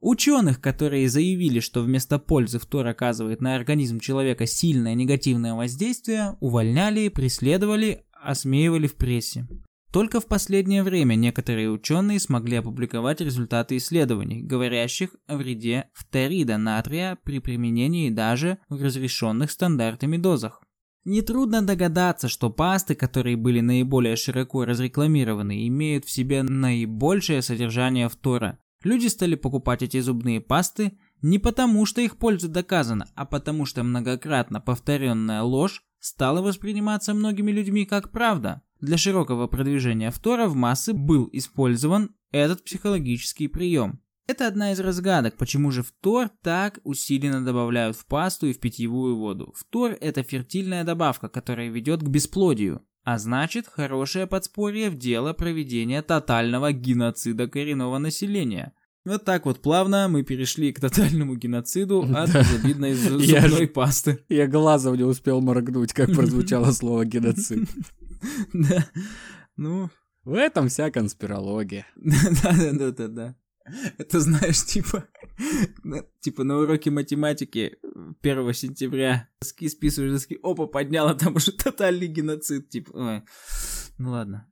[0.00, 7.08] Ученых, которые заявили, что вместо пользы фтор оказывает на организм человека сильное негативное воздействие, увольняли,
[7.08, 9.48] преследовали, осмеивали в прессе.
[9.92, 17.18] Только в последнее время некоторые ученые смогли опубликовать результаты исследований, говорящих о вреде фторида натрия
[17.22, 20.62] при применении даже в разрешенных стандартами дозах.
[21.04, 28.58] Нетрудно догадаться, что пасты, которые были наиболее широко разрекламированы, имеют в себе наибольшее содержание фтора.
[28.84, 33.82] Люди стали покупать эти зубные пасты не потому, что их польза доказана, а потому что
[33.82, 38.62] многократно повторенная ложь стала восприниматься многими людьми как правда.
[38.80, 44.02] Для широкого продвижения фтора в массы был использован этот психологический прием.
[44.26, 49.16] Это одна из разгадок, почему же фтор так усиленно добавляют в пасту и в питьевую
[49.16, 49.52] воду.
[49.56, 52.84] Фтор– это фертильная добавка, которая ведет к бесплодию.
[53.04, 58.74] А значит, хорошее подспорье в дело проведения тотального геноцида коренного населения.
[59.04, 64.24] Вот так вот плавно мы перешли к тотальному геноциду от безобидной зубной пасты.
[64.28, 67.68] Я глазом не успел моргнуть, как прозвучало слово геноцид.
[68.52, 68.86] Да.
[69.56, 69.90] Ну.
[70.22, 71.84] В этом вся конспирология.
[71.96, 73.34] Да-да-да-да-да.
[73.98, 75.08] Это знаешь, типа,
[76.20, 77.78] типа на уроке математики
[78.22, 83.22] 1 сентября доски списываешь доски, опа, подняла, там уже тотальный геноцид, типа, ой.
[83.98, 84.48] ну ладно.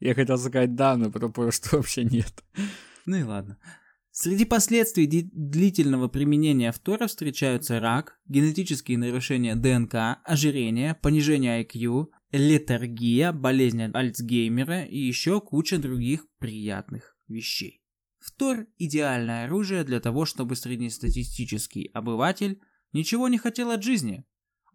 [0.00, 2.44] Я хотел сказать да, но потом понял, что вообще нет.
[3.06, 3.58] Ну и ладно.
[4.10, 13.90] Среди последствий длительного применения фтора встречаются рак, генетические нарушения ДНК, ожирение, понижение IQ, летаргия, болезнь
[13.92, 17.82] Альцгеймера и еще куча других приятных вещей.
[18.20, 22.60] Фтор– идеальное оружие для того, чтобы среднестатистический обыватель
[22.92, 24.24] ничего не хотел от жизни.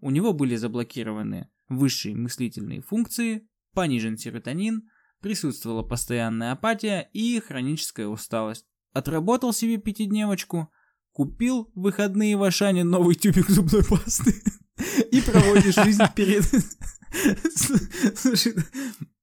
[0.02, 4.90] У него были заблокированы высшие мыслительные функции, понижен серотонин,
[5.22, 8.66] присутствовала постоянная апатия и хроническая усталость.
[8.94, 10.72] Отработал себе пятидневочку,
[11.12, 14.34] купил в выходные в Ашане новый тюбик зубной пасты
[15.12, 16.46] и проводишь жизнь перед...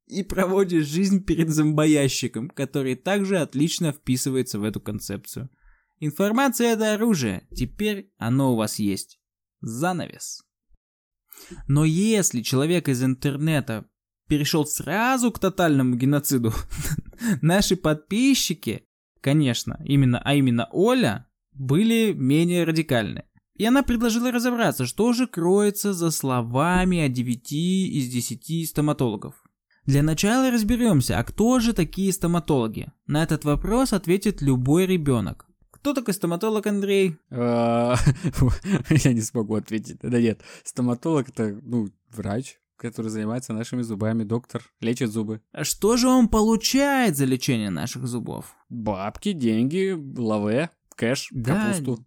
[0.07, 5.51] и проводишь жизнь перед зомбоящиком, который также отлично вписывается в эту концепцию.
[5.99, 9.19] Информация это оружие, теперь оно у вас есть.
[9.61, 10.43] Занавес.
[11.67, 13.89] Но если человек из интернета
[14.29, 16.53] перешел сразу к тотальному геноциду,
[17.43, 18.87] наши подписчики,
[19.21, 23.25] конечно, именно, а именно Оля, были менее радикальны.
[23.55, 29.35] И она предложила разобраться, что же кроется за словами о 9 из 10 стоматологов.
[29.87, 32.93] Для начала разберемся, а кто же такие стоматологи?
[33.07, 35.47] На этот вопрос ответит любой ребенок.
[35.71, 37.17] Кто такой стоматолог, Андрей?
[37.31, 37.97] А,
[38.91, 39.99] я не смогу ответить.
[40.03, 45.41] Да нет, стоматолог это, ну, врач, который занимается нашими зубами, доктор, лечит зубы.
[45.53, 48.55] А что же он получает за лечение наших зубов?
[48.69, 52.07] Бабки, деньги, лаве, кэш, да, капусту.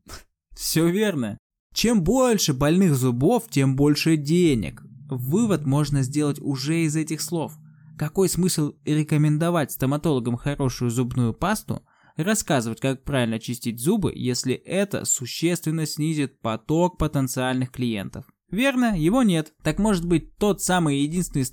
[0.56, 1.38] Все верно.
[1.74, 4.82] Чем больше больных зубов, тем больше денег.
[5.10, 7.54] Вывод можно сделать уже из этих слов.
[7.98, 11.84] Какой смысл рекомендовать стоматологам хорошую зубную пасту,
[12.16, 18.26] рассказывать, как правильно чистить зубы, если это существенно снизит поток потенциальных клиентов?
[18.52, 19.54] Верно, его нет.
[19.64, 21.46] Так может быть тот самый единственный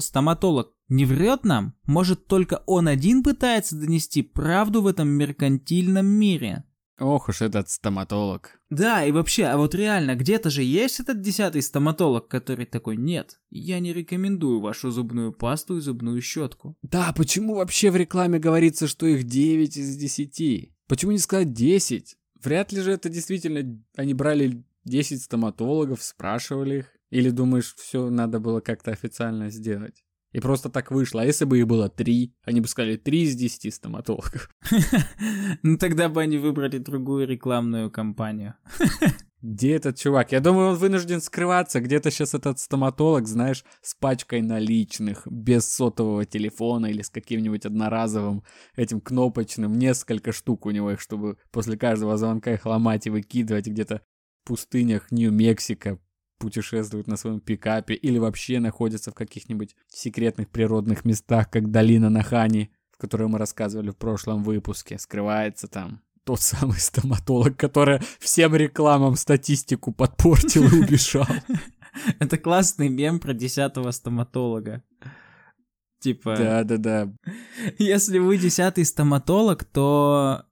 [0.00, 1.74] стоматолог не врет нам?
[1.86, 6.64] Может только он один пытается донести правду в этом меркантильном мире?
[7.00, 8.60] Ох уж этот стоматолог.
[8.70, 13.40] Да, и вообще, а вот реально, где-то же есть этот десятый стоматолог, который такой, нет,
[13.50, 16.76] я не рекомендую вашу зубную пасту и зубную щетку.
[16.82, 20.72] Да, почему вообще в рекламе говорится, что их 9 из 10?
[20.86, 22.16] Почему не сказать 10?
[22.44, 26.86] Вряд ли же это действительно они брали 10 стоматологов, спрашивали их.
[27.10, 30.02] Или думаешь, все надо было как-то официально сделать?
[30.32, 31.20] И просто так вышло.
[31.20, 34.50] А если бы их было три, они бы сказали три из десяти стоматологов.
[35.62, 38.54] Ну тогда бы они выбрали другую рекламную кампанию.
[39.42, 40.30] Где этот чувак?
[40.30, 41.80] Я думаю, он вынужден скрываться.
[41.80, 48.44] Где-то сейчас этот стоматолог, знаешь, с пачкой наличных, без сотового телефона или с каким-нибудь одноразовым
[48.76, 49.72] этим кнопочным.
[49.74, 54.02] Несколько штук у него их, чтобы после каждого звонка их ломать и выкидывать где-то
[54.44, 55.98] пустынях Нью-Мексико,
[56.42, 62.72] путешествуют на своем пикапе или вообще находятся в каких-нибудь секретных природных местах, как долина Нахани,
[62.90, 69.14] в которой мы рассказывали в прошлом выпуске, скрывается там тот самый стоматолог, который всем рекламам
[69.14, 71.26] статистику подпортил и убежал.
[72.18, 74.82] Это классный мем про десятого стоматолога.
[76.00, 76.36] Типа...
[76.36, 77.12] Да-да-да.
[77.78, 80.44] Если вы десятый стоматолог, то,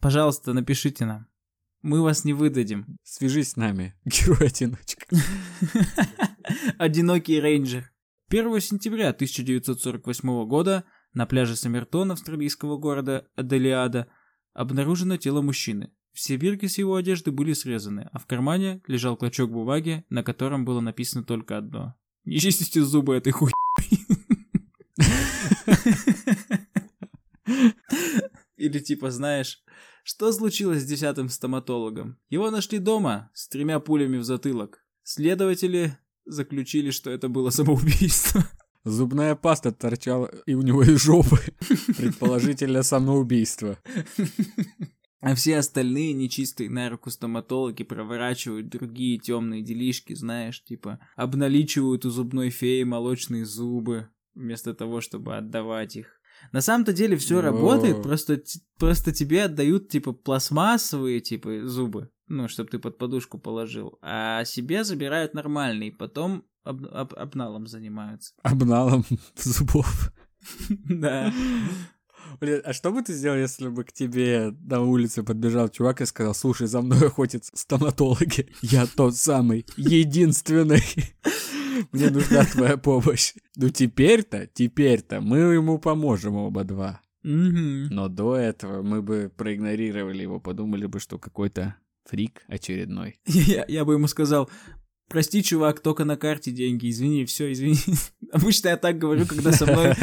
[0.00, 1.28] пожалуйста, напишите нам.
[1.82, 2.96] Мы вас не выдадим.
[3.02, 5.04] Свяжись с нами, герой-одиночка.
[6.78, 7.90] Одинокий рейнджер.
[8.28, 14.06] 1 сентября 1948 года на пляже Саммертон австралийского города Аделиада
[14.54, 15.92] обнаружено тело мужчины.
[16.12, 20.64] Все бирки с его одежды были срезаны, а в кармане лежал клочок бумаги, на котором
[20.64, 21.96] было написано только одно.
[22.24, 23.50] «Не чистите зубы этой хуй.
[28.56, 29.64] Или типа, знаешь,
[30.02, 32.18] что случилось с десятым стоматологом?
[32.28, 34.84] Его нашли дома с тремя пулями в затылок.
[35.04, 38.44] Следователи заключили, что это было самоубийство.
[38.84, 41.38] Зубная паста торчала и у него из жопы.
[41.96, 43.78] Предположительно, самоубийство.
[45.20, 52.10] А все остальные нечистые на руку стоматологи проворачивают другие темные делишки, знаешь, типа обналичивают у
[52.10, 56.20] зубной феи молочные зубы, вместо того, чтобы отдавать их.
[56.50, 58.42] На самом-то деле все работает, просто,
[58.78, 64.84] просто тебе отдают, типа, пластмассовые, типа, зубы, ну, чтобы ты под подушку положил, а себе
[64.84, 68.34] забирают нормальные, потом об, об, обналом занимаются.
[68.42, 69.04] Обналом
[69.36, 70.12] зубов.
[70.68, 71.32] Да.
[72.40, 76.06] Блин, а что бы ты сделал, если бы к тебе на улице подбежал чувак и
[76.06, 80.82] сказал, слушай, за мной охотятся стоматологи, я тот самый, единственный.
[81.92, 83.34] Мне нужна твоя помощь.
[83.56, 87.00] Ну теперь-то, теперь-то мы ему поможем оба два.
[87.22, 93.20] Но до этого мы бы проигнорировали его, подумали бы, что какой-то фрик очередной.
[93.26, 94.50] Я, я бы ему сказал,
[95.08, 97.76] прости, чувак, только на карте деньги, извини, все, извини.
[98.32, 99.94] Обычно я так говорю, когда со мной,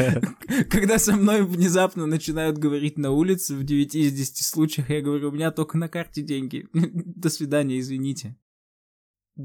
[0.70, 5.28] когда со мной внезапно начинают говорить на улице в 9 из 10 случаях, я говорю,
[5.28, 6.68] у меня только на карте деньги.
[6.72, 8.36] До свидания, извините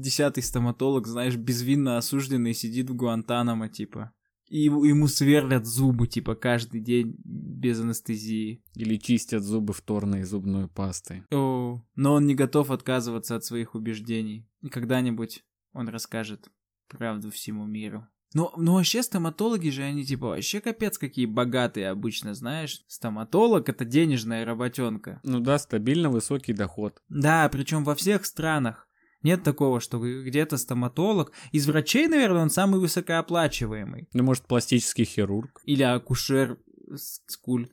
[0.00, 4.12] десятый стоматолог, знаешь, безвинно осужденный, сидит в Гуантанамо, типа.
[4.48, 8.62] И ему сверлят зубы, типа, каждый день без анестезии.
[8.74, 11.24] Или чистят зубы вторной зубной пастой.
[11.32, 14.48] О, но он не готов отказываться от своих убеждений.
[14.62, 16.48] И когда-нибудь он расскажет
[16.88, 18.06] правду всему миру.
[18.34, 22.82] Ну, ну вообще стоматологи же, они типа вообще капец какие богатые обычно, знаешь.
[22.86, 25.20] Стоматолог это денежная работенка.
[25.22, 27.02] Ну да, стабильно высокий доход.
[27.08, 28.85] Да, причем во всех странах.
[29.26, 31.32] Нет такого, что где-то стоматолог.
[31.50, 34.08] Из врачей, наверное, он самый высокооплачиваемый.
[34.12, 35.60] Ну, может, пластический хирург.
[35.64, 36.60] Или акушер
[36.94, 37.72] скульт.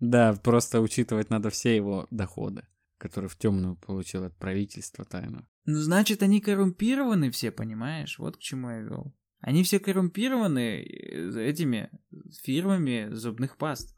[0.00, 2.62] Да, просто учитывать надо все его доходы,
[2.96, 5.46] которые в темную получил от правительства тайну.
[5.66, 8.18] Ну, значит, они коррумпированы все, понимаешь?
[8.18, 9.14] Вот к чему я вел.
[9.40, 11.90] Они все коррумпированы э, этими
[12.44, 13.94] фирмами зубных паст.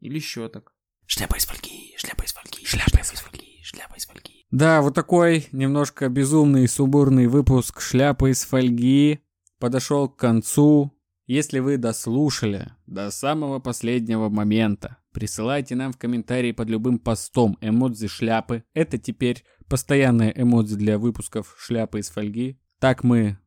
[0.00, 0.74] Или щеток.
[1.06, 4.35] Шляпа из фольги, шляпа из фольги, шляпа из фольги, шляпа из фольги.
[4.56, 9.20] Да, вот такой немножко безумный субурный выпуск «Шляпы из фольги»
[9.58, 10.94] подошел к концу.
[11.26, 18.08] Если вы дослушали до самого последнего момента, присылайте нам в комментарии под любым постом эмодзи
[18.08, 18.64] шляпы.
[18.72, 22.58] Это теперь постоянные эмодзи для выпусков «Шляпы из фольги».
[22.78, 23.38] Так мы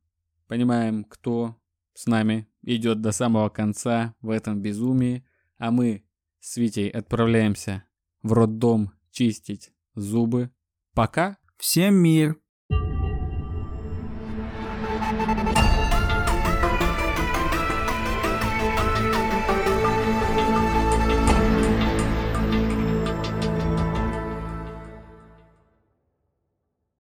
[0.48, 1.56] понимаем, кто
[1.96, 5.26] с нами идет до самого конца в этом безумии,
[5.58, 6.04] а мы
[6.40, 7.84] с Витей отправляемся
[8.22, 10.52] в роддом чистить зубы
[10.94, 11.38] Пока.
[11.58, 12.38] Всем мир.